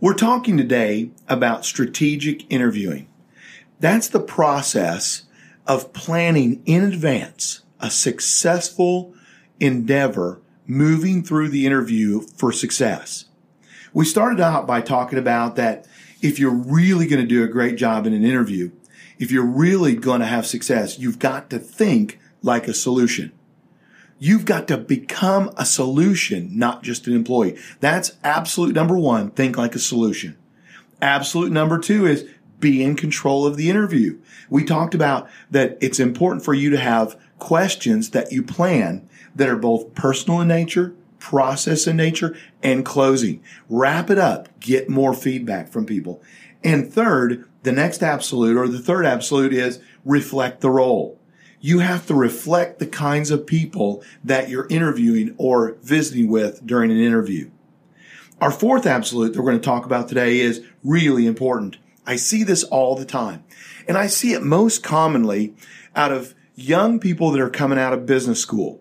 [0.00, 3.08] We're talking today about strategic interviewing.
[3.80, 5.24] That's the process
[5.66, 9.14] of planning in advance a successful
[9.60, 13.26] endeavor moving through the interview for success.
[13.92, 15.86] We started out by talking about that
[16.20, 18.70] if you're really going to do a great job in an interview,
[19.18, 23.32] if you're really going to have success, you've got to think like a solution.
[24.18, 27.56] You've got to become a solution, not just an employee.
[27.80, 29.30] That's absolute number one.
[29.30, 30.36] Think like a solution.
[31.00, 32.28] Absolute number two is
[32.58, 34.18] be in control of the interview.
[34.50, 39.48] We talked about that it's important for you to have questions that you plan that
[39.48, 43.42] are both personal in nature, process in nature, and closing.
[43.68, 44.48] Wrap it up.
[44.60, 46.22] Get more feedback from people.
[46.64, 51.20] And third, the next absolute or the third absolute is reflect the role.
[51.60, 56.90] You have to reflect the kinds of people that you're interviewing or visiting with during
[56.90, 57.50] an interview.
[58.40, 61.78] Our fourth absolute that we're going to talk about today is really important.
[62.06, 63.44] I see this all the time.
[63.88, 65.54] And I see it most commonly
[65.96, 68.80] out of young people that are coming out of business school.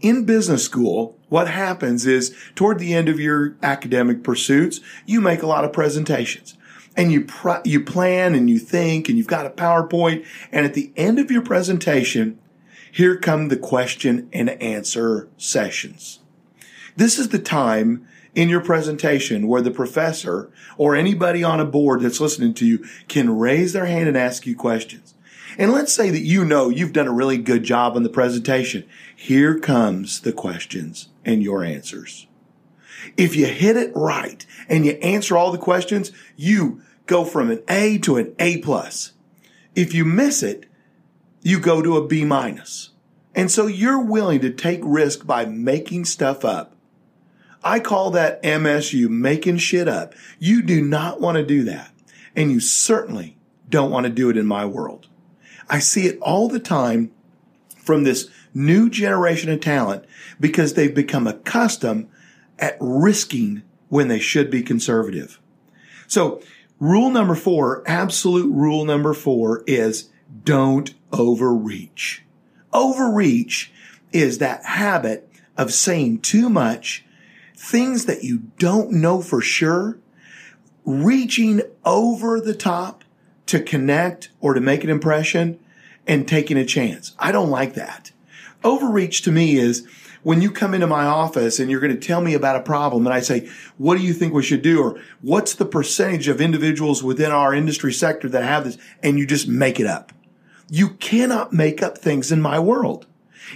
[0.00, 5.42] In business school, what happens is toward the end of your academic pursuits, you make
[5.42, 6.56] a lot of presentations
[6.96, 7.26] and you
[7.64, 11.30] you plan and you think and you've got a PowerPoint and at the end of
[11.30, 12.38] your presentation,
[12.90, 16.20] here come the question and answer sessions.
[16.96, 22.00] This is the time in your presentation where the professor or anybody on a board
[22.00, 25.14] that's listening to you can raise their hand and ask you questions.
[25.56, 28.84] And let's say that you know you've done a really good job on the presentation.
[29.14, 32.26] Here comes the questions and your answers.
[33.16, 37.62] If you hit it right and you answer all the questions, you go from an
[37.68, 39.12] A to an A plus.
[39.76, 40.66] If you miss it,
[41.42, 42.90] you go to a B minus.
[43.34, 46.74] And so you're willing to take risk by making stuff up.
[47.62, 50.14] I call that MSU, making shit up.
[50.38, 51.92] You do not want to do that.
[52.34, 53.36] And you certainly
[53.68, 55.08] don't want to do it in my world.
[55.68, 57.12] I see it all the time
[57.76, 60.04] from this new generation of talent
[60.40, 62.08] because they've become accustomed
[62.58, 65.40] at risking when they should be conservative.
[66.06, 66.40] So
[66.80, 70.10] Rule number four, absolute rule number four is
[70.44, 72.24] don't overreach.
[72.72, 73.72] Overreach
[74.12, 77.04] is that habit of saying too much,
[77.56, 79.98] things that you don't know for sure,
[80.84, 83.02] reaching over the top
[83.46, 85.58] to connect or to make an impression
[86.06, 87.16] and taking a chance.
[87.18, 88.12] I don't like that.
[88.62, 89.86] Overreach to me is
[90.22, 93.06] when you come into my office and you're going to tell me about a problem
[93.06, 94.82] and I say, what do you think we should do?
[94.82, 98.78] Or what's the percentage of individuals within our industry sector that have this?
[99.02, 100.12] And you just make it up.
[100.70, 103.06] You cannot make up things in my world.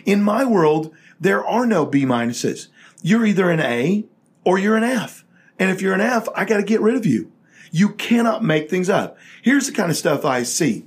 [0.06, 2.68] In my world, there are no B minuses.
[3.02, 4.04] You're either an A
[4.44, 5.24] or you're an F.
[5.58, 7.30] And if you're an F, I got to get rid of you.
[7.70, 9.16] You cannot make things up.
[9.42, 10.84] Here's the kind of stuff I see.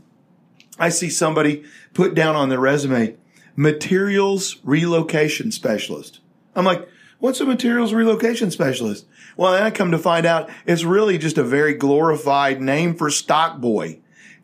[0.78, 3.16] I see somebody put down on their resume,
[3.56, 6.20] materials relocation specialist.
[6.56, 6.88] I'm like,
[7.20, 9.06] what's a materials relocation specialist?
[9.38, 13.60] Well, I come to find out it's really just a very glorified name for stock
[13.60, 14.00] boy.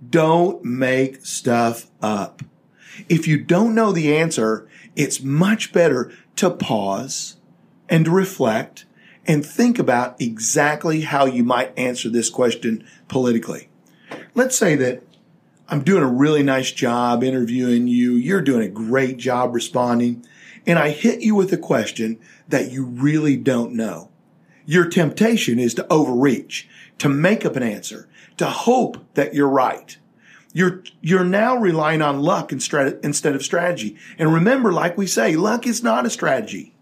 [0.08, 2.42] Don't make stuff up.
[3.08, 7.38] If you don't know the answer, it's much better to pause
[7.88, 8.86] and reflect
[9.28, 13.70] and think about exactly how you might answer this question politically.
[14.34, 15.04] Let's say that
[15.72, 18.16] I'm doing a really nice job interviewing you.
[18.16, 20.26] You're doing a great job responding.
[20.68, 24.10] And I hit you with a question that you really don't know.
[24.66, 29.98] Your temptation is to overreach, to make up an answer, to hope that you're right.
[30.52, 33.96] You're, you're now relying on luck instead of strategy.
[34.20, 36.76] And remember, like we say, luck is not a strategy.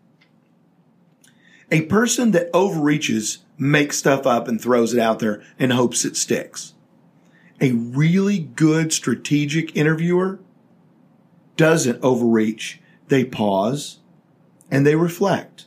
[1.69, 6.17] A person that overreaches makes stuff up and throws it out there and hopes it
[6.17, 6.73] sticks
[7.61, 10.39] a really good strategic interviewer
[11.57, 12.79] doesn't overreach.
[13.07, 13.99] They pause
[14.71, 15.65] and they reflect.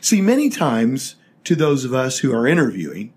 [0.00, 3.12] See, many times to those of us who are interviewing,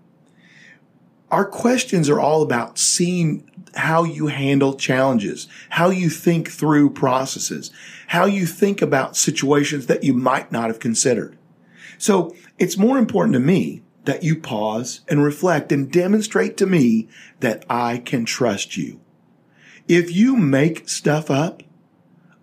[1.30, 7.70] our questions are all about seeing how you handle challenges, how you think through processes,
[8.08, 11.36] how you think about situations that you might not have considered.
[11.98, 17.08] So it's more important to me that you pause and reflect and demonstrate to me
[17.40, 19.00] that I can trust you.
[19.86, 21.62] If you make stuff up,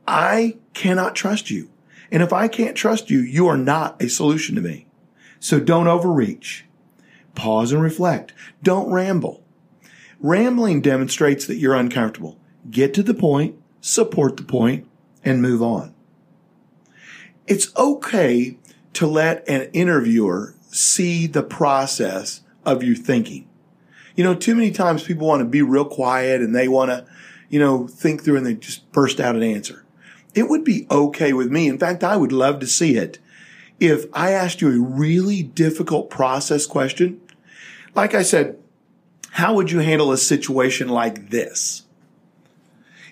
[0.08, 1.70] I cannot trust you.
[2.12, 4.88] And if I can't trust you, you are not a solution to me.
[5.40, 6.66] So don't overreach.
[7.34, 8.34] Pause and reflect.
[8.64, 9.44] Don't ramble.
[10.20, 12.40] Rambling demonstrates that you're uncomfortable.
[12.70, 14.88] Get to the point, support the point,
[15.24, 15.94] and move on.
[17.48, 18.58] It's okay
[18.94, 23.48] to let an interviewer see the process of your thinking.
[24.16, 27.06] You know, too many times people want to be real quiet and they want to,
[27.50, 29.86] you know, think through and they just burst out an answer.
[30.34, 31.68] It would be okay with me.
[31.68, 33.20] In fact, I would love to see it
[33.80, 37.22] if I asked you a really difficult process question.
[37.94, 38.58] Like I said,
[39.32, 41.84] how would you handle a situation like this?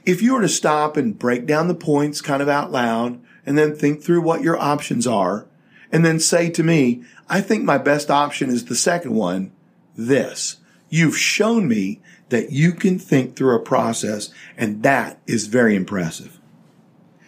[0.05, 3.57] If you were to stop and break down the points kind of out loud and
[3.57, 5.47] then think through what your options are
[5.93, 9.51] and then say to me, I think my best option is the second one,
[9.95, 10.57] this.
[10.89, 16.39] You've shown me that you can think through a process and that is very impressive.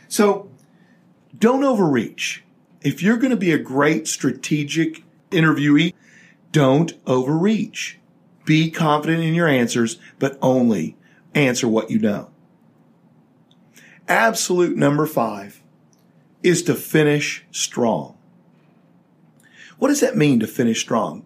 [0.08, 0.50] So
[1.38, 2.44] don't overreach.
[2.82, 5.94] If you're going to be a great strategic interviewee,
[6.52, 8.00] don't overreach.
[8.46, 10.98] Be confident in your answers, but only
[11.36, 12.32] answer what you know.
[14.08, 15.62] Absolute number five
[16.42, 18.15] is to finish strong.
[19.78, 21.26] What does that mean to finish strong?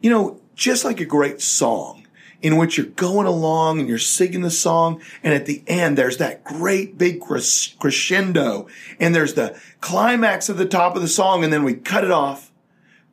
[0.00, 2.06] You know, just like a great song
[2.44, 5.00] in which you're going along and you're singing the song.
[5.22, 8.68] And at the end, there's that great big crescendo
[9.00, 11.42] and there's the climax at the top of the song.
[11.42, 12.52] And then we cut it off.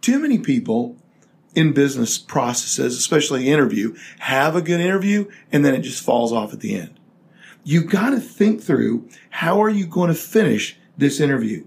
[0.01, 0.97] Too many people
[1.55, 6.51] in business processes, especially interview, have a good interview and then it just falls off
[6.51, 6.99] at the end.
[7.63, 11.65] You've got to think through how are you going to finish this interview?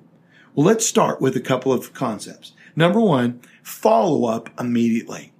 [0.54, 2.52] Well, let's start with a couple of concepts.
[2.76, 5.32] Number one, follow up immediately.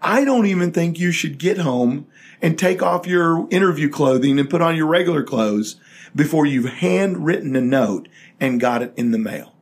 [0.00, 2.06] I don't even think you should get home
[2.40, 5.76] and take off your interview clothing and put on your regular clothes
[6.14, 8.08] before you've handwritten a note
[8.40, 9.54] and got it in the mail.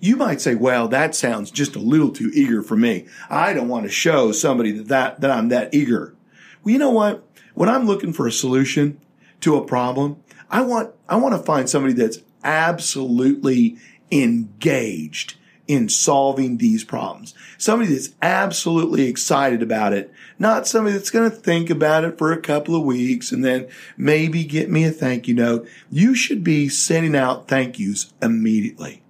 [0.00, 3.06] You might say, well, that sounds just a little too eager for me.
[3.28, 6.14] I don't want to show somebody that, that, that I'm that eager.
[6.62, 7.26] Well, you know what?
[7.54, 9.00] When I'm looking for a solution
[9.40, 13.76] to a problem, I want, I want to find somebody that's absolutely
[14.12, 15.34] engaged
[15.68, 17.34] in solving these problems.
[17.58, 22.32] Somebody that's absolutely excited about it, not somebody that's going to think about it for
[22.32, 25.68] a couple of weeks and then maybe get me a thank you note.
[25.90, 29.02] You should be sending out thank yous immediately.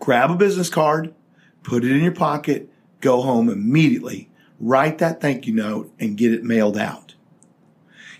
[0.00, 1.14] Grab a business card,
[1.62, 2.70] put it in your pocket,
[3.00, 7.14] go home immediately, write that thank you note and get it mailed out.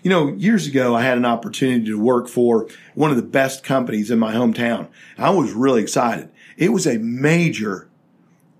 [0.03, 3.63] You know, years ago, I had an opportunity to work for one of the best
[3.63, 4.87] companies in my hometown.
[5.17, 6.29] I was really excited.
[6.57, 7.87] It was a major,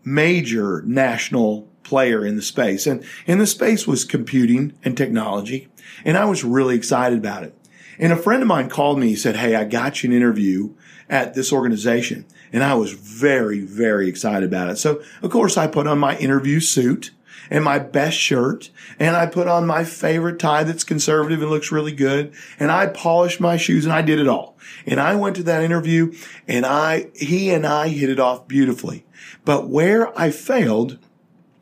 [0.03, 2.85] major national player in the space.
[2.85, 5.69] And, and the space was computing and technology.
[6.05, 7.57] And I was really excited about it.
[7.99, 9.09] And a friend of mine called me.
[9.09, 10.73] He said, Hey, I got you an interview
[11.09, 12.25] at this organization.
[12.53, 14.77] And I was very, very excited about it.
[14.77, 17.11] So, of course, I put on my interview suit
[17.49, 21.71] and my best shirt and I put on my favorite tie that's conservative and looks
[21.71, 24.57] really good and I polished my shoes and I did it all.
[24.85, 26.13] And I went to that interview
[26.47, 29.05] and I, he and I hit it off beautifully.
[29.45, 30.97] But where I failed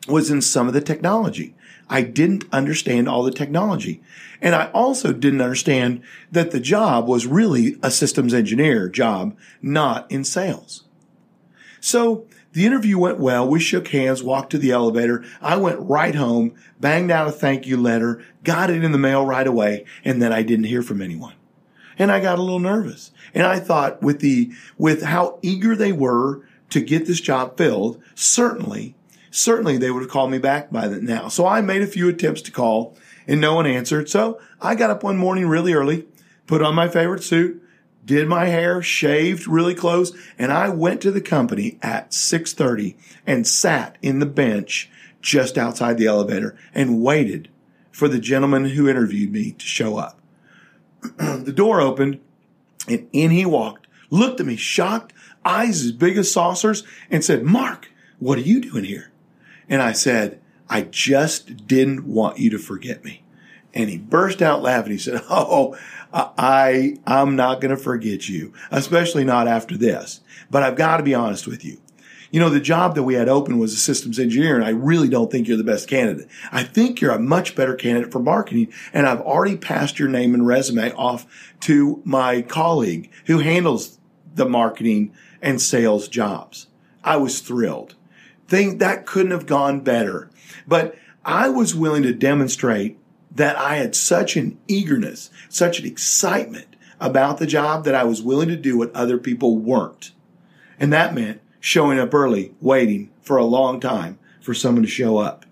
[0.07, 1.55] was in some of the technology.
[1.89, 4.01] I didn't understand all the technology.
[4.41, 10.09] And I also didn't understand that the job was really a systems engineer job, not
[10.11, 10.83] in sales.
[11.79, 13.45] So the interview went well.
[13.45, 15.25] We shook hands, walked to the elevator.
[15.41, 19.25] I went right home, banged out a thank you letter, got it in the mail
[19.25, 21.33] right away, and then I didn't hear from anyone.
[21.99, 23.11] And I got a little nervous.
[23.33, 28.01] And I thought with the, with how eager they were to get this job filled,
[28.15, 28.95] certainly,
[29.31, 31.27] certainly they would have called me back by then now.
[31.27, 32.95] So I made a few attempts to call
[33.27, 34.07] and no one answered.
[34.07, 36.07] So I got up one morning really early,
[36.47, 37.61] put on my favorite suit,
[38.05, 43.47] did my hair, shaved really close, and I went to the company at 6:30 and
[43.47, 44.89] sat in the bench
[45.21, 47.49] just outside the elevator and waited
[47.91, 50.19] for the gentleman who interviewed me to show up.
[51.17, 52.19] the door opened
[52.87, 55.13] and in he walked, looked at me shocked,
[55.43, 57.89] eyes as big as saucers and said, "Mark,
[58.19, 59.11] what are you doing here?"
[59.67, 60.39] And I said,
[60.69, 63.23] "I just didn't want you to forget me."
[63.75, 64.93] And he burst out laughing.
[64.93, 65.77] He said, Oh,
[66.15, 70.21] I, I'm not going to forget you, especially not after this.
[70.49, 71.81] But I've got to be honest with you.
[72.31, 75.07] You know, the job that we had open was a systems engineer, and I really
[75.07, 76.27] don't think you're the best candidate.
[76.51, 80.33] I think you're a much better candidate for marketing, and I've already passed your name
[80.33, 81.25] and resume off
[81.61, 83.99] to my colleague who handles
[84.33, 86.67] the marketing and sales jobs.
[87.03, 87.95] I was thrilled.
[88.47, 90.29] Think that couldn't have gone better.
[90.67, 92.97] But I was willing to demonstrate
[93.35, 98.21] that I had such an eagerness, such an excitement about the job that I was
[98.21, 100.11] willing to do what other people weren't.
[100.79, 105.17] And that meant showing up early, waiting for a long time for someone to show
[105.17, 105.45] up.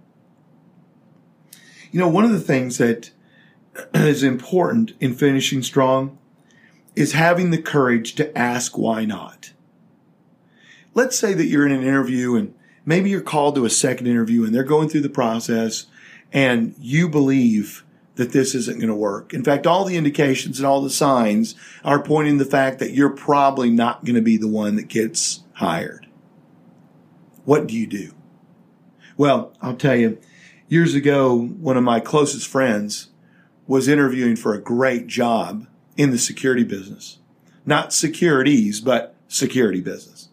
[1.91, 3.11] You know, one of the things that
[3.93, 6.17] is important in finishing strong
[6.95, 9.51] is having the courage to ask why not.
[10.93, 12.53] Let's say that you're in an interview and
[12.85, 15.87] maybe you're called to a second interview and they're going through the process
[16.33, 19.33] and you believe that this isn't going to work.
[19.33, 23.09] In fact, all the indications and all the signs are pointing the fact that you're
[23.09, 26.07] probably not going to be the one that gets hired.
[27.45, 28.11] What do you do?
[29.17, 30.19] Well, I'll tell you,
[30.67, 33.09] years ago, one of my closest friends
[33.67, 35.67] was interviewing for a great job
[35.97, 37.19] in the security business.
[37.65, 40.29] Not securities, but security business.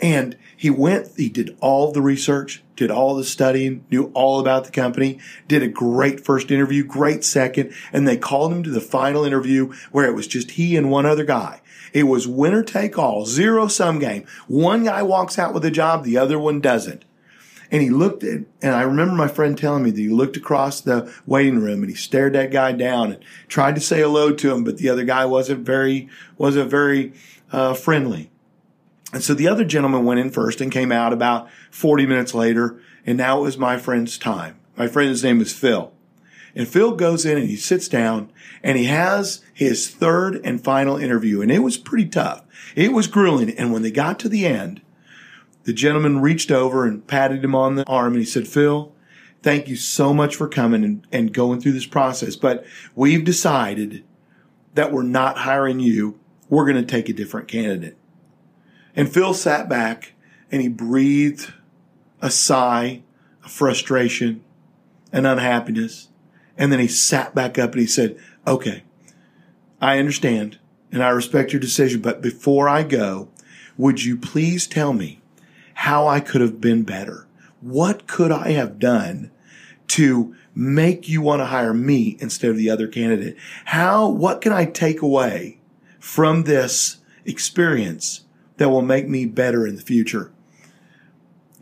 [0.00, 4.64] And he went, he did all the research, did all the studying, knew all about
[4.64, 8.80] the company, did a great first interview, great second, and they called him to the
[8.80, 11.60] final interview where it was just he and one other guy.
[11.92, 14.24] It was winner take all, zero sum game.
[14.48, 17.04] One guy walks out with a job, the other one doesn't.
[17.70, 20.80] And he looked at, and I remember my friend telling me that he looked across
[20.80, 24.50] the waiting room and he stared that guy down and tried to say hello to
[24.50, 26.08] him, but the other guy wasn't very,
[26.38, 27.12] wasn't very
[27.52, 28.30] uh, friendly.
[29.14, 32.80] And so the other gentleman went in first and came out about 40 minutes later.
[33.06, 34.58] And now it was my friend's time.
[34.76, 35.92] My friend's name is Phil.
[36.56, 40.96] And Phil goes in and he sits down and he has his third and final
[40.96, 41.42] interview.
[41.42, 42.42] And it was pretty tough.
[42.74, 43.50] It was grueling.
[43.50, 44.82] And when they got to the end,
[45.62, 48.92] the gentleman reached over and patted him on the arm and he said, Phil,
[49.42, 52.34] thank you so much for coming and, and going through this process.
[52.34, 54.04] But we've decided
[54.74, 56.18] that we're not hiring you.
[56.48, 57.96] We're going to take a different candidate.
[58.96, 60.12] And Phil sat back
[60.50, 61.52] and he breathed
[62.20, 63.02] a sigh
[63.44, 64.42] of frustration
[65.12, 66.08] and unhappiness.
[66.56, 68.84] And then he sat back up and he said, okay,
[69.80, 70.58] I understand
[70.92, 73.28] and I respect your decision, but before I go,
[73.76, 75.20] would you please tell me
[75.74, 77.26] how I could have been better?
[77.60, 79.32] What could I have done
[79.88, 83.36] to make you want to hire me instead of the other candidate?
[83.64, 85.58] How, what can I take away
[85.98, 88.23] from this experience
[88.56, 90.32] that will make me better in the future.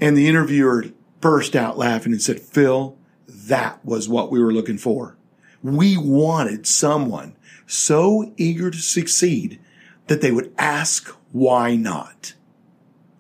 [0.01, 0.87] And the interviewer
[1.21, 5.17] burst out laughing and said, Phil, that was what we were looking for.
[5.63, 7.37] We wanted someone
[7.67, 9.61] so eager to succeed
[10.09, 12.35] that they would ask, why not?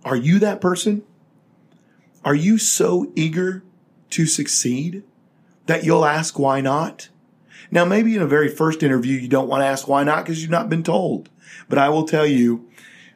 [0.04, 1.04] Are you that person?
[2.24, 3.62] Are you so eager
[4.10, 5.04] to succeed
[5.66, 7.08] that you'll ask, why not?
[7.70, 10.42] Now, maybe in a very first interview, you don't want to ask why not because
[10.42, 11.30] you've not been told.
[11.68, 12.68] But I will tell you,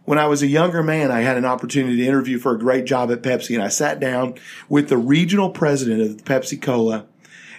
[0.06, 2.86] when I was a younger man, I had an opportunity to interview for a great
[2.86, 4.36] job at Pepsi and I sat down
[4.68, 7.06] with the regional president of Pepsi Cola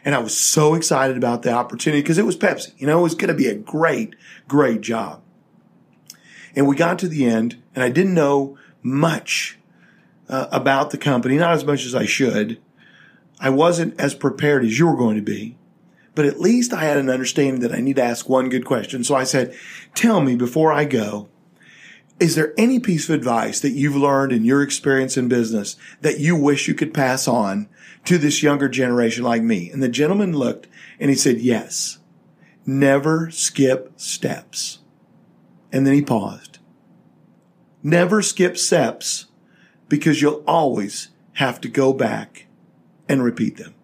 [0.03, 2.71] and I was so excited about the opportunity because it was Pepsi.
[2.77, 4.15] You know, it was going to be a great,
[4.47, 5.21] great job.
[6.55, 9.59] And we got to the end and I didn't know much
[10.29, 12.59] uh, about the company, not as much as I should.
[13.41, 15.57] I wasn't as prepared as you were going to be,
[16.15, 19.03] but at least I had an understanding that I need to ask one good question.
[19.03, 19.53] So I said,
[19.93, 21.27] tell me before I go,
[22.19, 26.19] is there any piece of advice that you've learned in your experience in business that
[26.19, 27.69] you wish you could pass on
[28.05, 29.69] to this younger generation like me?
[29.69, 30.67] And the gentleman looked
[30.99, 31.99] and he said, yes,
[32.65, 34.79] never skip steps.
[35.71, 36.57] And then he paused.
[37.83, 39.27] Never skip steps
[39.87, 42.47] because you'll always have to go back
[43.07, 43.75] and repeat them.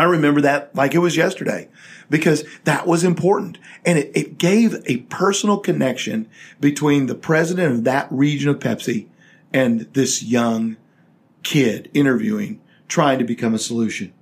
[0.00, 1.68] I remember that like it was yesterday
[2.08, 3.58] because that was important.
[3.84, 6.26] And it, it gave a personal connection
[6.58, 9.08] between the president of that region of Pepsi
[9.52, 10.78] and this young
[11.42, 14.14] kid interviewing, trying to become a solution.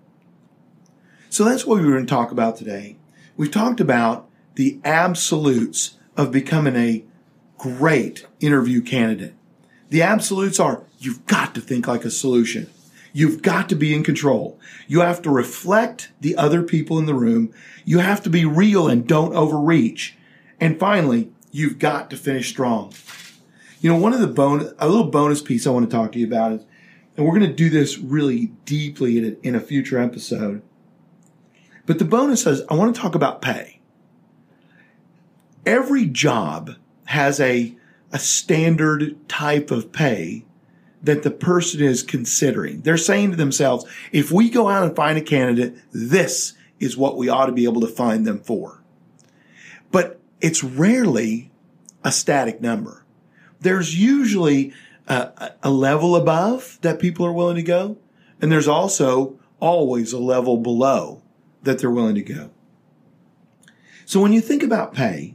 [1.31, 2.97] So that's what we were going to talk about today.
[3.37, 7.05] We've talked about the absolutes of becoming a
[7.57, 9.35] great interview candidate.
[9.91, 12.69] The absolutes are you've got to think like a solution.
[13.13, 14.59] You've got to be in control.
[14.87, 17.53] You have to reflect the other people in the room.
[17.85, 20.17] You have to be real and don't overreach.
[20.61, 22.93] And finally, you've got to finish strong.
[23.81, 26.19] You know, one of the bonus, a little bonus piece I want to talk to
[26.19, 26.65] you about is,
[27.17, 30.63] and we're going to do this really deeply in a, in a future episode.
[31.87, 33.81] But the bonus is I want to talk about pay.
[35.65, 36.75] Every job
[37.07, 37.75] has a,
[38.13, 40.45] a standard type of pay
[41.03, 42.81] that the person is considering.
[42.81, 47.17] They're saying to themselves, if we go out and find a candidate, this is what
[47.17, 48.83] we ought to be able to find them for.
[49.91, 51.51] But it's rarely
[52.05, 53.05] a static number.
[53.61, 54.73] There's usually
[55.07, 57.97] a, a level above that people are willing to go.
[58.41, 61.23] And there's also always a level below
[61.63, 62.51] that they're willing to go.
[64.05, 65.35] So when you think about pay,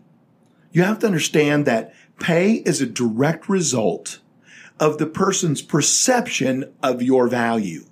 [0.71, 4.19] you have to understand that pay is a direct result
[4.79, 7.85] of the person's perception of your value.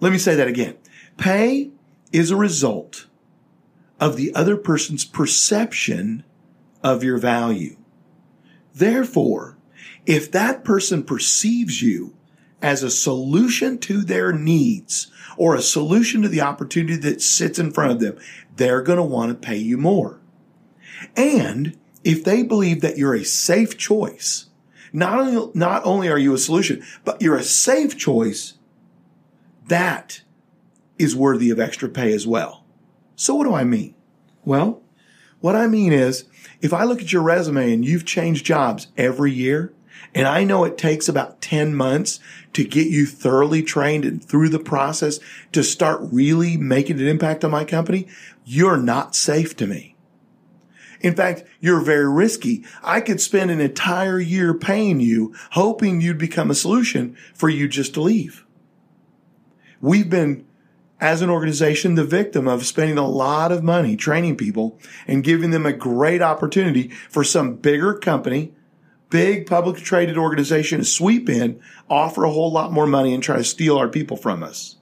[0.00, 0.76] Let me say that again.
[1.16, 1.70] Pay
[2.12, 3.06] is a result
[3.98, 6.24] of the other person's perception
[6.82, 7.76] of your value.
[8.74, 9.56] Therefore,
[10.04, 12.14] if that person perceives you
[12.62, 17.72] as a solution to their needs or a solution to the opportunity that sits in
[17.72, 18.18] front of them,
[18.54, 20.20] they're going to want to pay you more.
[21.16, 24.46] And if they believe that you're a safe choice,
[24.96, 28.54] not only, not only are you a solution, but you're a safe choice,
[29.66, 30.22] that
[30.98, 32.64] is worthy of extra pay as well.
[33.14, 33.94] So what do I mean?
[34.44, 34.80] Well,
[35.40, 36.24] what I mean is
[36.62, 39.74] if I look at your resume and you've changed jobs every year,
[40.14, 42.18] and I know it takes about 10 months
[42.54, 45.20] to get you thoroughly trained and through the process
[45.52, 48.06] to start really making an impact on my company.
[48.46, 49.95] You're not safe to me.
[51.00, 52.64] In fact, you're very risky.
[52.82, 57.68] I could spend an entire year paying you, hoping you'd become a solution for you
[57.68, 58.44] just to leave.
[59.80, 60.46] We've been,
[61.00, 65.50] as an organization, the victim of spending a lot of money training people and giving
[65.50, 68.52] them a great opportunity for some bigger company
[69.10, 73.36] big publicly traded organization to sweep in, offer a whole lot more money and try
[73.36, 74.76] to steal our people from us.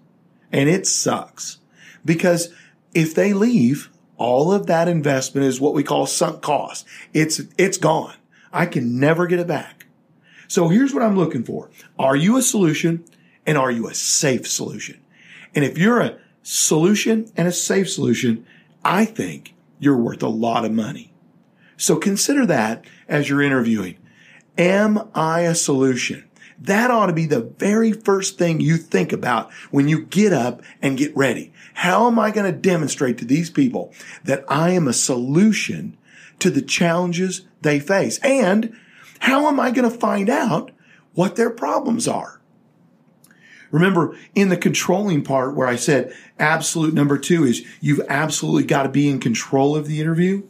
[0.53, 1.59] And it sucks
[2.05, 2.53] because
[2.95, 6.87] if they leave, all of that investment is what we call sunk cost.
[7.13, 8.15] It's, it's gone.
[8.53, 9.87] I can never get it back.
[10.49, 11.71] So here's what I'm looking for.
[11.99, 13.05] Are you a solution
[13.47, 15.01] and are you a safe solution?
[15.55, 18.47] And if you're a solution and a safe solution,
[18.85, 21.13] I think you're worth a lot of money.
[21.77, 23.97] So consider that as you're interviewing.
[24.57, 26.25] Am I a solution?
[26.59, 30.63] That ought to be the very first thing you think about when you get up
[30.81, 31.53] and get ready.
[31.75, 33.93] How am I going to demonstrate to these people
[34.25, 35.97] that I am a solution
[36.39, 38.19] to the challenges they face?
[38.21, 38.77] And
[39.21, 40.71] how am I going to find out
[41.15, 42.41] what their problems are?
[43.71, 48.85] Remember in the controlling part where I said absolute number two is you've absolutely got
[48.85, 50.45] to be in control of the interview.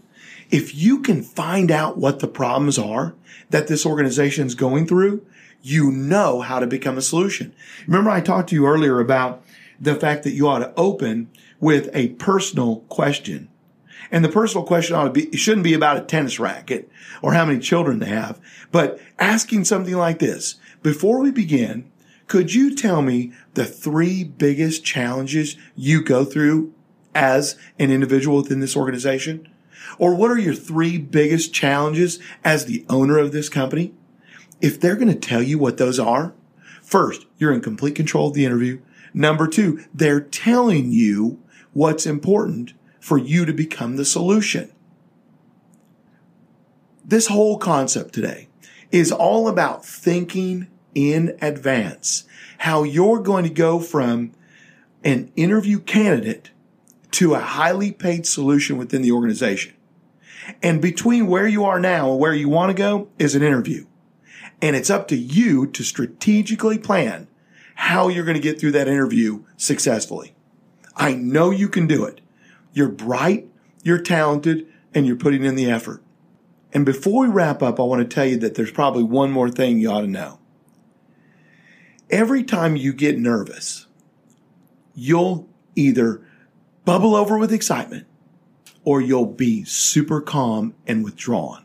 [0.51, 3.15] If you can find out what the problems are
[3.49, 5.25] that this organization is going through,
[5.65, 7.55] you know how to become a solution.
[7.87, 9.43] Remember I talked to you earlier about
[9.81, 13.49] the fact that you ought to open with a personal question.
[14.11, 16.91] And the personal question ought to be, it shouldn't be about a tennis racket
[17.23, 18.39] or how many children they have,
[18.73, 20.57] but asking something like this.
[20.83, 21.91] Before we begin,
[22.27, 26.75] could you tell me the three biggest challenges you go through
[27.15, 29.49] as an individual within this organization?
[29.99, 33.95] Or what are your three biggest challenges as the owner of this company?
[34.65, 36.33] If they're going to tell you what those are,
[36.81, 38.81] first, you're in complete control of the interview.
[39.13, 41.39] Number two, they're telling you
[41.75, 44.73] what's important for you to become the solution.
[47.05, 48.49] This whole concept today
[48.91, 52.25] is all about thinking in advance,
[52.57, 54.33] how you're going to go from
[55.05, 56.53] an interview candidate
[57.11, 59.75] to a highly paid solution within the organization.
[60.63, 63.85] And between where you are now and where you want to go is an interview.
[64.61, 67.29] And it's up to you to strategically plan
[67.75, 70.35] how you're going to get through that interview successfully.
[70.97, 72.21] I know you can do it.
[72.73, 73.49] You're bright,
[73.83, 76.03] you're talented, and you're putting in the effort.
[76.73, 79.51] And before we wrap up, I want to tell you that there's probably one more
[79.51, 80.39] thing you ought to know.
[82.11, 83.87] Every time you get nervous,
[84.95, 86.27] you'll either
[86.85, 88.07] bubble over with excitement
[88.85, 91.64] or you'll be super calm and withdrawn.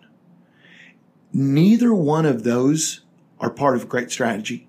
[1.31, 3.01] Neither one of those
[3.39, 4.67] are part of a great strategy.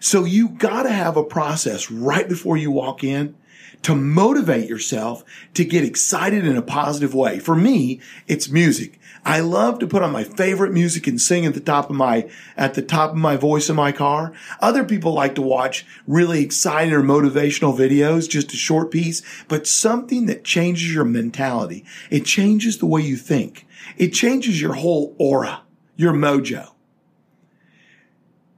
[0.00, 3.36] So you gotta have a process right before you walk in
[3.82, 7.38] to motivate yourself to get excited in a positive way.
[7.38, 8.98] For me, it's music.
[9.24, 12.28] I love to put on my favorite music and sing at the top of my,
[12.56, 14.32] at the top of my voice in my car.
[14.60, 19.66] Other people like to watch really exciting or motivational videos, just a short piece, but
[19.66, 21.84] something that changes your mentality.
[22.10, 23.66] It changes the way you think.
[23.96, 25.61] It changes your whole aura,
[25.96, 26.70] your mojo.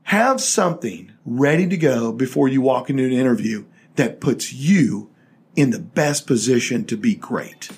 [0.04, 3.64] Have something ready to go before you walk into an interview
[3.96, 5.10] that puts you
[5.56, 7.70] in the best position to be great.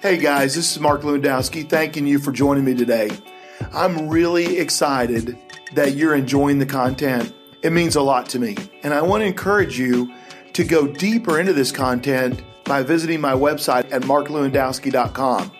[0.00, 3.10] Hey guys, this is Mark Lewandowski thanking you for joining me today.
[3.72, 5.36] I'm really excited
[5.74, 7.34] that you're enjoying the content.
[7.62, 8.56] It means a lot to me.
[8.84, 10.14] And I want to encourage you
[10.52, 15.52] to go deeper into this content by visiting my website at marklewandowski.com.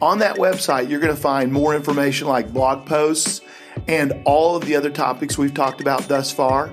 [0.00, 3.40] On that website, you're going to find more information like blog posts
[3.88, 6.72] and all of the other topics we've talked about thus far.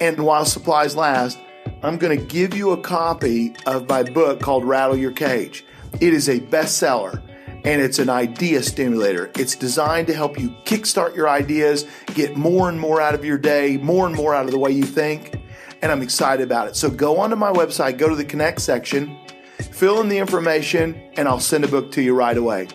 [0.00, 1.38] And while supplies last,
[1.82, 5.64] I'm going to give you a copy of my book called Rattle Your Cage.
[6.00, 7.22] It is a bestseller
[7.64, 9.30] and it's an idea stimulator.
[9.36, 11.84] It's designed to help you kickstart your ideas,
[12.14, 14.70] get more and more out of your day, more and more out of the way
[14.70, 15.36] you think.
[15.82, 16.76] And I'm excited about it.
[16.76, 19.18] So go onto my website, go to the connect section,
[19.58, 22.68] fill in the information, and I'll send a book to you right away.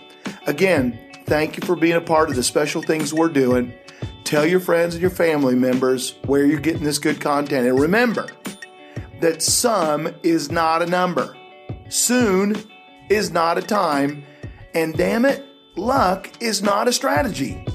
[0.47, 3.71] Again, Thank you for being a part of the special things we're doing.
[4.25, 7.65] Tell your friends and your family members where you're getting this good content.
[7.65, 8.27] And remember
[9.21, 11.37] that some is not a number,
[11.87, 12.61] soon
[13.09, 14.25] is not a time,
[14.75, 15.45] and damn it,
[15.77, 17.65] luck is not a strategy.